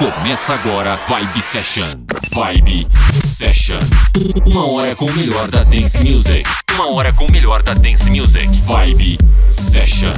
[0.00, 1.84] Começa agora Vibe Session.
[2.32, 2.86] Vibe
[3.22, 3.78] Session.
[4.46, 6.42] Uma hora com o melhor da Dance Music.
[6.72, 8.48] Uma hora com o melhor da Dance Music.
[8.62, 10.14] Vibe Session.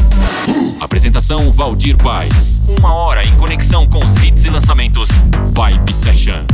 [0.81, 2.63] Apresentação Valdir Paz.
[2.79, 5.09] Uma hora em conexão com os hits e lançamentos.
[5.53, 6.45] Vibe Session.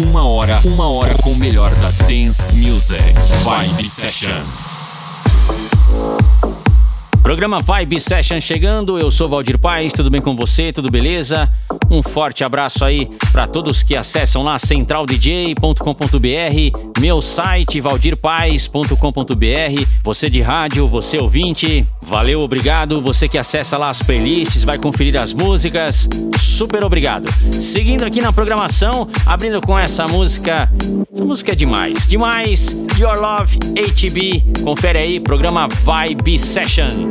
[0.00, 3.00] Uma hora, uma hora com o melhor da Dance Music.
[3.44, 4.42] Vibe Session.
[7.22, 10.70] Programa Vibe Session chegando, eu sou Valdir Paz, tudo bem com você?
[10.72, 11.50] Tudo beleza?
[11.90, 20.40] Um forte abraço aí para todos que acessam lá centraldj.com.br, meu site valdirpaz.com.br, você de
[20.40, 26.08] rádio, você ouvinte, valeu, obrigado, você que acessa lá as playlists, vai conferir as músicas,
[26.38, 27.30] super obrigado.
[27.52, 30.70] Seguindo aqui na programação, abrindo com essa música,
[31.12, 37.10] essa música é demais, demais, Your Love HB, confere aí, programa Vibe Session.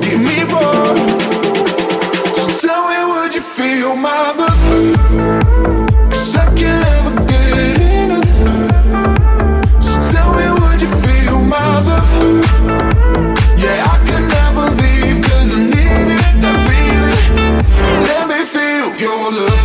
[3.31, 4.33] Would you feel my?
[6.09, 8.25] Cause I can't get enough.
[9.81, 12.11] So tell me, would you feel my love?
[13.57, 14.75] Yeah, I can never
[15.53, 17.57] I need it, that feeling.
[18.09, 19.60] Let me feel your love.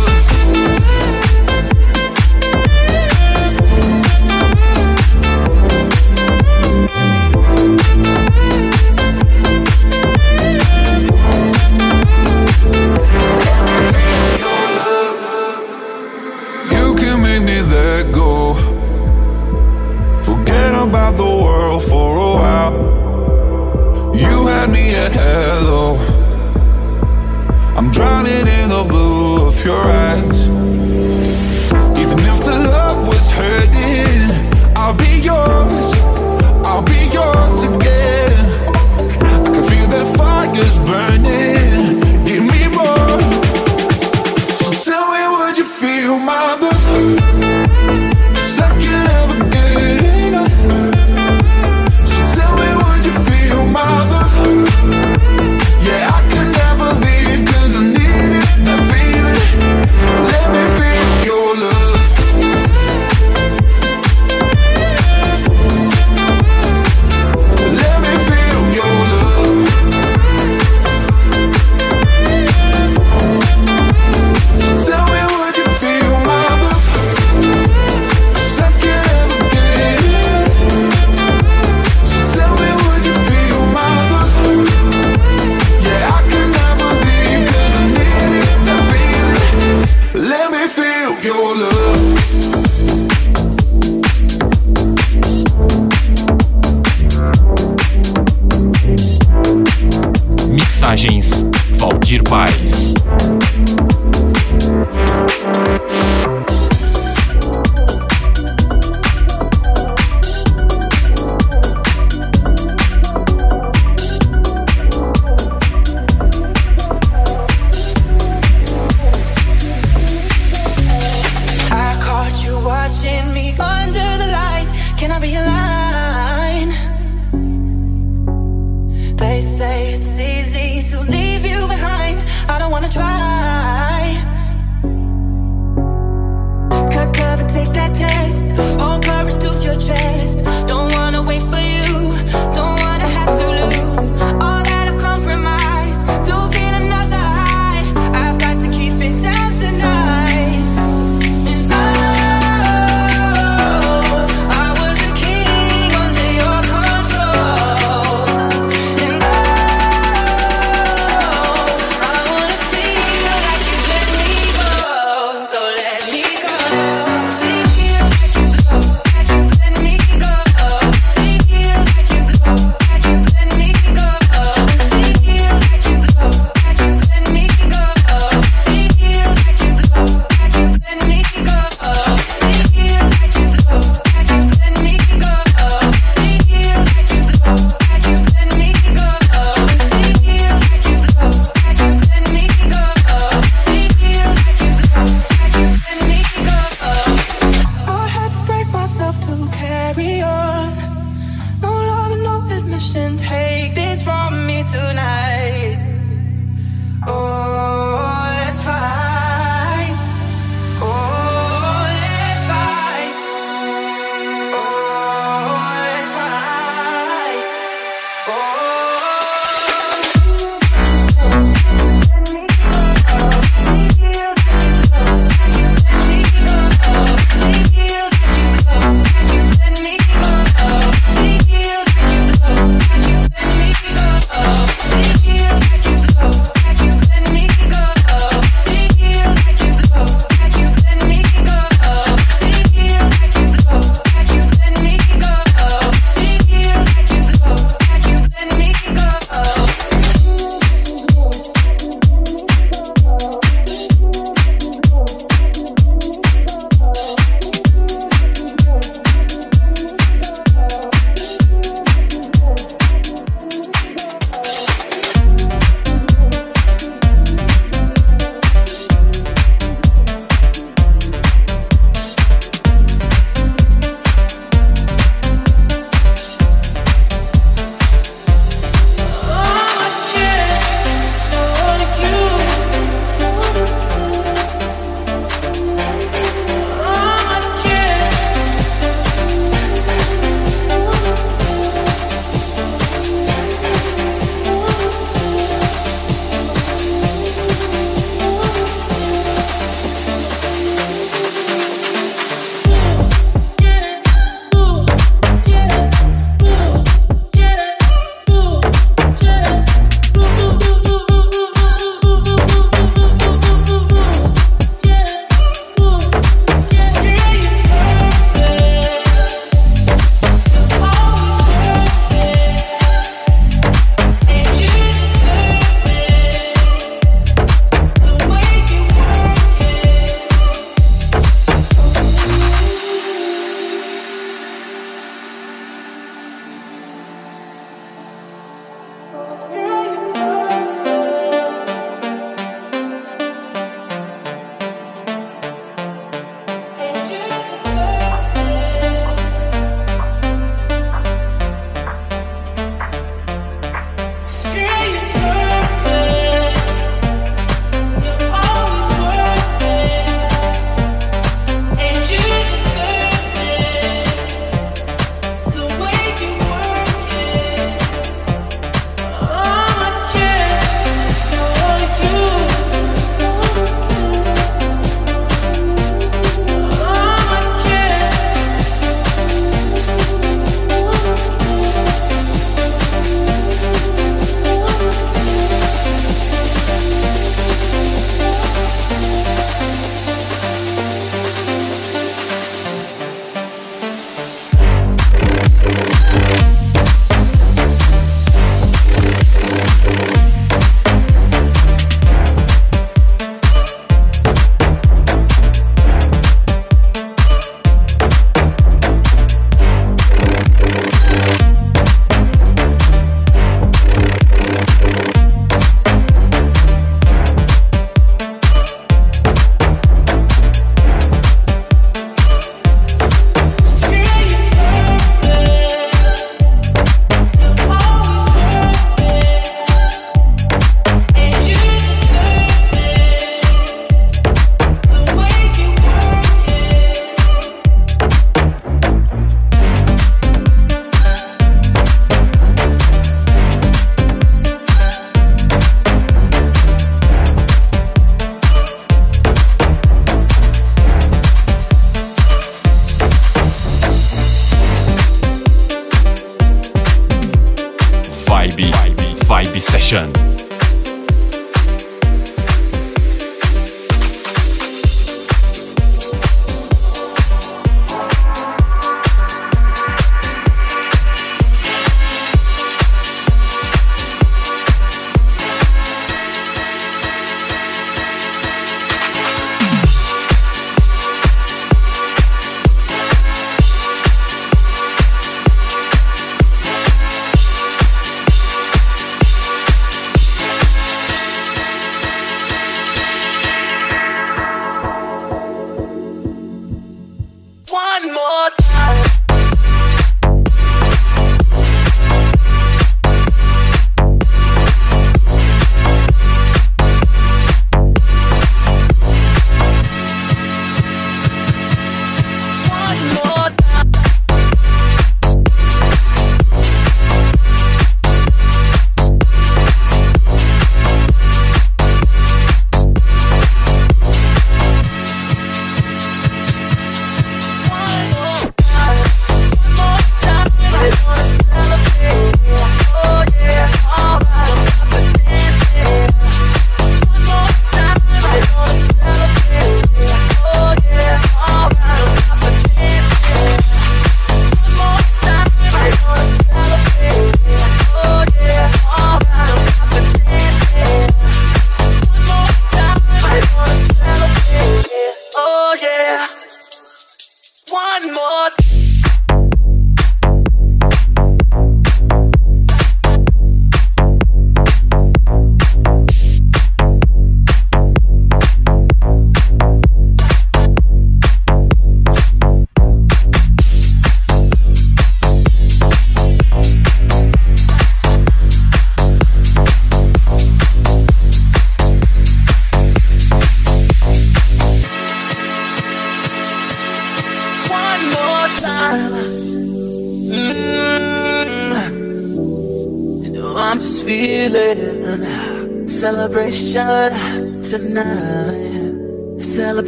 [596.37, 598.06] Celebration tonight.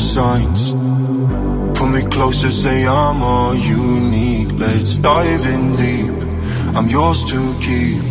[0.00, 0.72] Signs.
[1.76, 4.52] Pull me closer, say I'm all you need.
[4.52, 6.16] Let's dive in deep.
[6.76, 8.02] I'm yours to keep.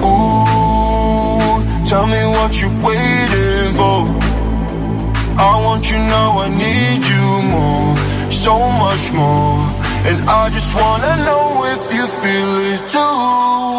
[0.00, 4.00] Ooh, tell me what you're waiting for.
[5.38, 7.96] I want you now, I need you more,
[8.30, 8.54] so
[8.84, 9.60] much more.
[10.08, 13.69] And I just wanna know if you feel it too.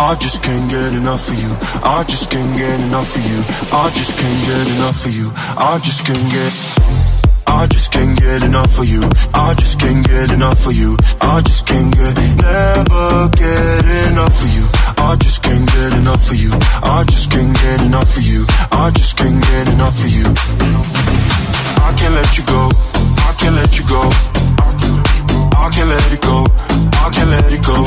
[0.00, 1.50] I just can't get enough of you.
[1.82, 3.42] I just can't get enough of you.
[3.74, 5.32] I just can't get enough of you.
[5.58, 6.52] I just can't get.
[7.48, 9.02] I just can't get enough of you.
[9.34, 10.96] I just can't get enough of you.
[11.20, 14.64] I just can't get, never get enough of you.
[15.02, 16.52] I just can't get enough of you.
[16.86, 18.46] I just can't get enough of you.
[18.70, 20.30] I just can't get enough of you.
[21.82, 22.70] I can't let you go.
[23.26, 24.02] I can't let you go.
[25.58, 26.46] I can't let it go.
[27.02, 27.77] I can't let it go.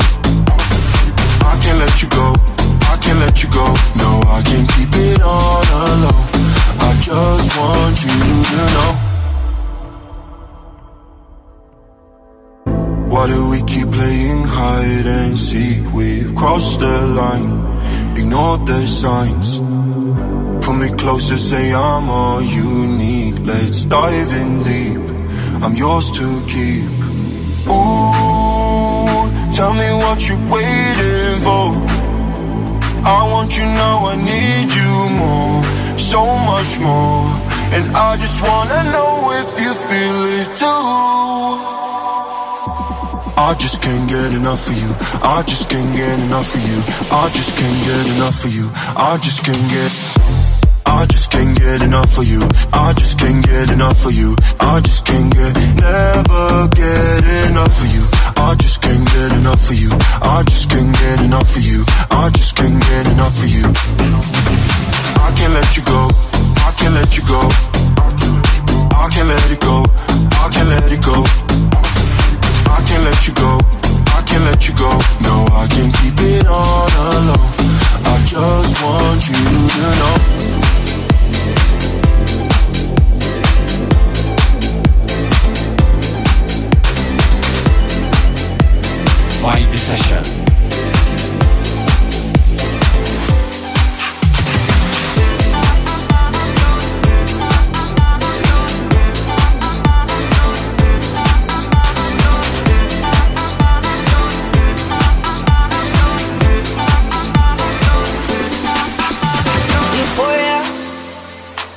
[1.62, 2.34] I can't let you go.
[2.90, 3.64] I can't let you go.
[3.94, 6.26] No, I can't keep it all alone.
[6.88, 8.18] I just want you
[8.50, 8.92] to know.
[13.12, 15.84] Why do we keep playing hide and seek?
[15.92, 17.52] We've crossed the line,
[18.18, 19.60] ignored the signs.
[20.64, 23.38] Pull me closer, say I'm all you need.
[23.38, 25.00] Let's dive in deep.
[25.62, 26.90] I'm yours to keep.
[27.70, 31.11] Ooh, tell me what you're waiting
[33.04, 37.26] I want you now, I need you more, so much more.
[37.74, 40.82] And I just wanna know if you feel it too.
[43.36, 44.94] I just can't get enough of you.
[45.22, 46.78] I just can't get enough of you.
[47.10, 48.70] I just can't get enough of you.
[48.96, 49.90] I just can't get.
[50.86, 52.42] I just can't get enough of you.
[52.72, 54.36] I just can't get enough of you.
[54.60, 58.11] I just can't get, never get enough of you.
[58.42, 59.90] I just can't get enough of you.
[60.20, 61.84] I just can't get enough of you.
[62.10, 63.62] I just can't get enough of you.
[65.22, 66.10] I can't let you go.
[66.66, 67.38] I can't let you go.
[68.98, 69.86] I can't let it go.
[70.42, 71.22] I can't let it go.
[72.66, 73.62] I can't let you go.
[74.10, 74.90] I can't let you go.
[75.22, 77.46] No, I can't keep it all alone.
[78.10, 80.71] I just want you to know.
[89.82, 90.22] Session.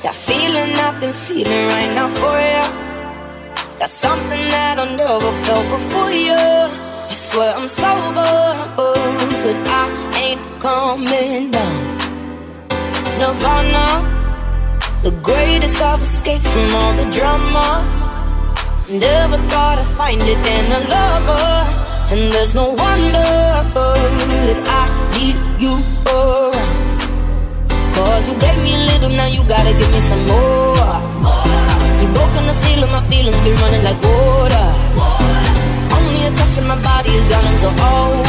[0.02, 2.64] That feeling I've been feeling right now for ya.
[3.80, 6.85] That's something that I never felt before you
[7.36, 8.34] swear I'm sober,
[9.44, 9.84] but I
[10.24, 11.78] ain't coming down.
[13.20, 13.86] Nirvana,
[15.02, 17.68] the greatest of escapes from all the drama.
[18.88, 21.48] Never thought I'd find it in a lover,
[22.12, 23.28] and there's no wonder
[24.44, 24.84] that I
[25.16, 25.74] need you
[26.16, 26.98] around.
[27.96, 30.94] Cause you gave me a little, now you gotta give me some more.
[32.00, 34.66] You broke on the seal of my feelings, been running like water.
[34.96, 35.45] water.
[37.68, 38.16] Oh.
[38.16, 38.25] old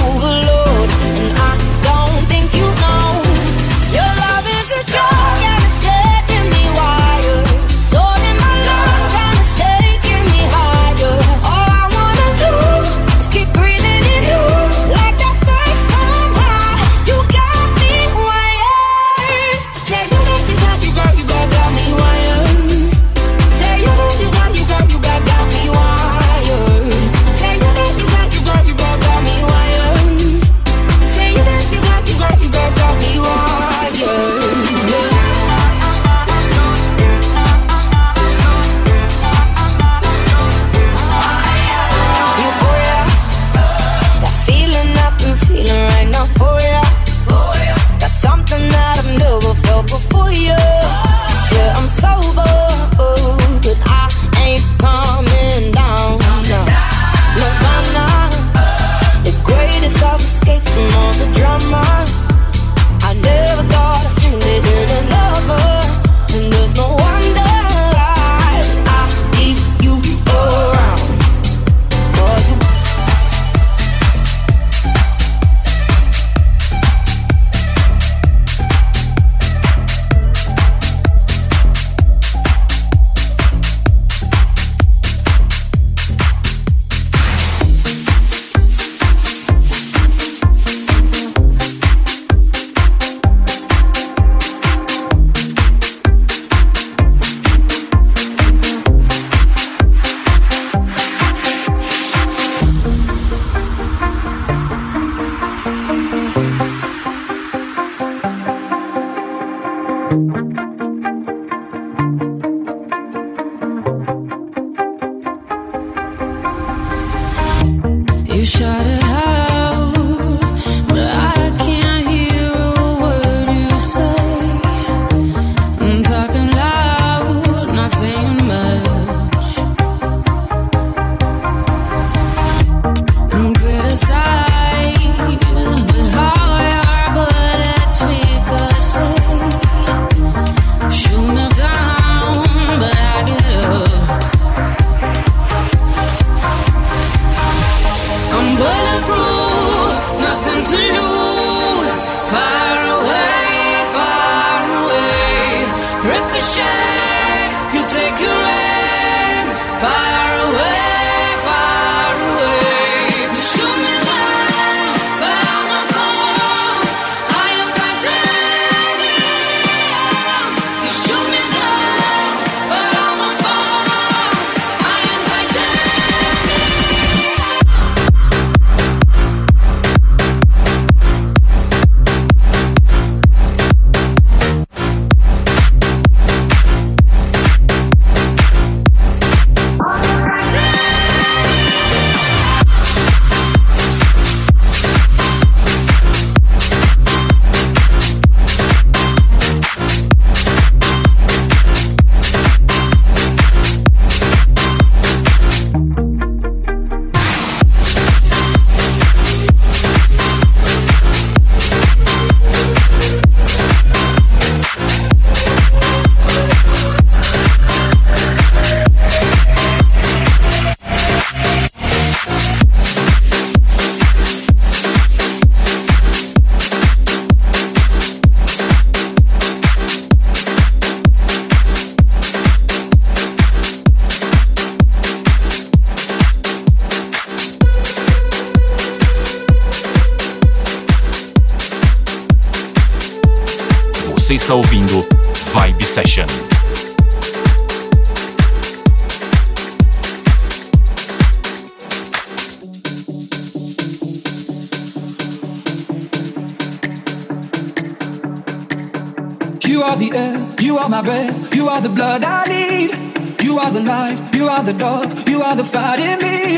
[261.77, 263.43] are the blood I need.
[263.43, 266.57] You are the life, you are the dog, you are the fight in me.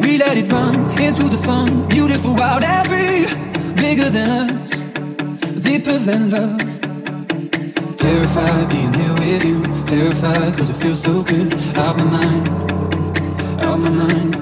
[0.00, 3.22] We let it run into the sun, beautiful, wild, and free.
[3.74, 4.70] Bigger than us,
[5.66, 6.58] deeper than love.
[7.96, 11.54] Terrified being here with you, terrified cause it feels so good.
[11.76, 12.48] Out my mind,
[13.60, 14.35] out my mind.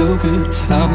[0.00, 0.46] so good.
[0.70, 0.89] I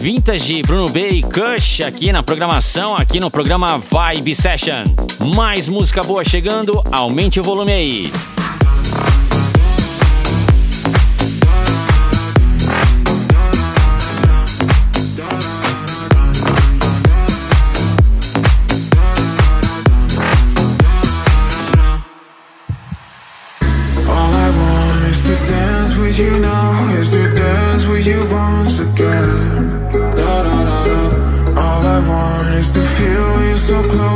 [0.00, 4.84] Vintage, Bruno B e Kush aqui na programação, aqui no programa Vibe Session.
[5.34, 8.37] Mais música boa chegando, aumente o volume aí.
[33.82, 34.07] so close.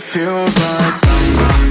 [0.00, 1.69] feels like.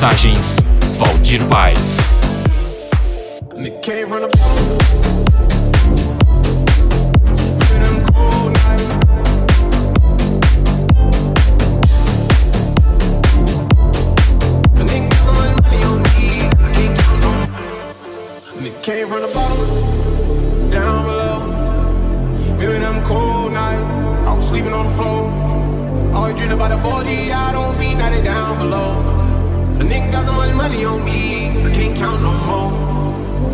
[0.00, 0.56] Mensagens
[0.96, 2.00] Valdir Paes.
[3.82, 4.08] Came
[19.06, 19.20] from
[20.70, 21.40] down below.
[22.58, 23.82] Them cold nights,
[24.26, 25.30] I was sleeping on the floor.
[26.14, 27.30] Always dreamed about the 4G.
[27.30, 29.39] I don't feed, now down below.
[29.80, 32.70] A nigga got so much money on me, I can't count no more.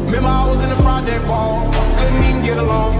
[0.06, 2.96] Remember I was in the project ball, couldn't even get along.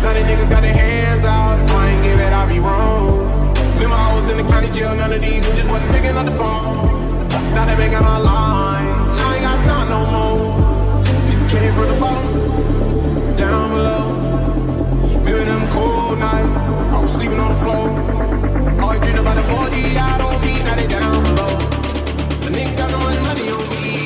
[0.00, 3.18] Now the niggas got their hands out, if I ain't give it, I be wrong.
[3.74, 6.36] Remember I was in the county jail, none of these bitches wasn't picking up the
[6.38, 7.28] phone.
[7.52, 8.94] Now they making line,
[9.26, 10.38] I ain't got time no more.
[11.26, 14.06] Nigga came from the bottom, down below.
[15.18, 17.86] Remember them cold nights, I was sleeping on the floor.
[18.80, 21.75] Always dreamed about the 4G I don't feet, now they down below.
[22.46, 24.05] A nigga got the money, money on me.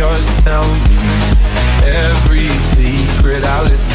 [0.00, 0.96] just tell me
[1.84, 3.89] every secret I listen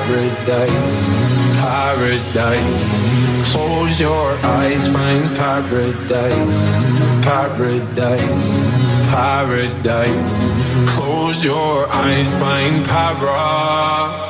[0.00, 1.08] paradise,
[1.60, 3.52] paradise.
[3.52, 6.70] Close your eyes, find paradise,
[7.22, 8.58] paradise,
[9.10, 10.38] paradise.
[10.94, 14.29] Close your eyes, find paradise.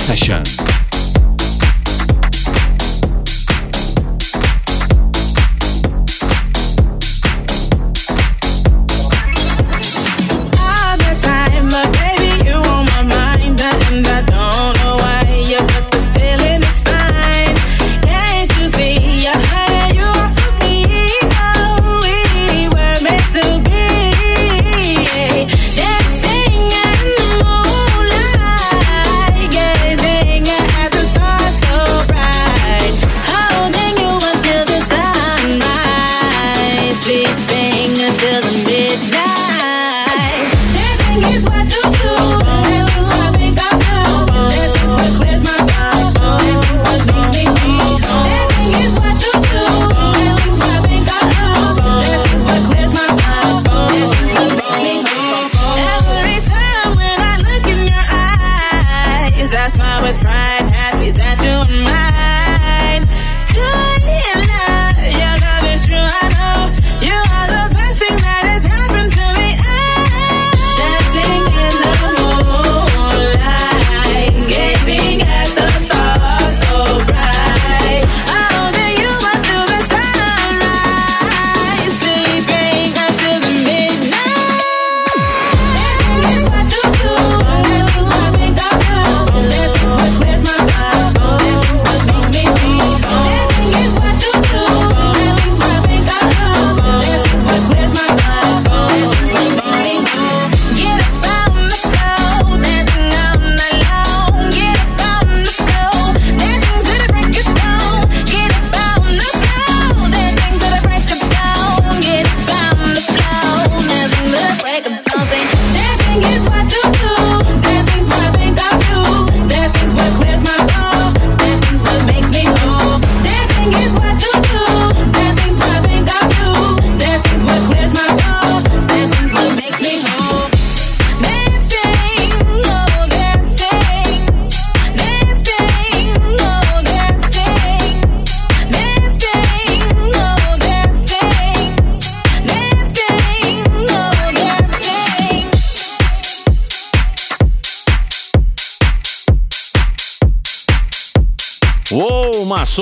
[0.00, 0.69] Session.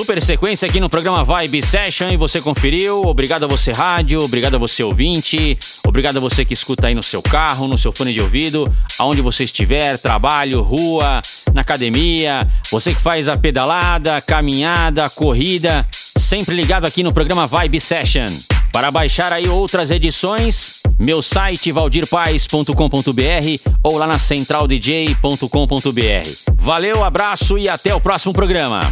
[0.09, 3.03] Super sequência aqui no programa Vibe Session e você conferiu.
[3.05, 5.55] Obrigado a você, rádio, obrigado a você, ouvinte,
[5.85, 9.21] obrigado a você que escuta aí no seu carro, no seu fone de ouvido, aonde
[9.21, 11.21] você estiver, trabalho, rua,
[11.53, 15.85] na academia, você que faz a pedalada, caminhada, corrida,
[16.17, 18.25] sempre ligado aqui no programa Vibe Session.
[18.71, 22.73] Para baixar aí outras edições, meu site valdirpaes.com.br
[23.83, 26.29] ou lá na centraldj.com.br.
[26.55, 28.91] Valeu, abraço e até o próximo programa.